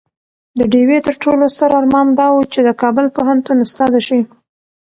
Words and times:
د 0.57 0.59
ډيوې 0.71 0.97
تر 1.07 1.15
ټولو 1.23 1.43
ستر 1.55 1.71
ارمان 1.79 2.07
دا 2.19 2.27
وو 2.33 2.43
چې 2.53 2.59
د 2.63 2.69
کابل 2.81 3.05
پوهنتون 3.15 3.57
استاده 3.65 3.99
شي 4.07 4.19